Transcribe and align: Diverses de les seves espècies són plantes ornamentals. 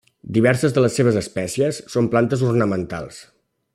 Diverses 0.35 0.73
de 0.77 0.83
les 0.85 0.95
seves 0.99 1.19
espècies 1.21 1.81
són 1.97 2.09
plantes 2.15 2.45
ornamentals. 2.53 3.21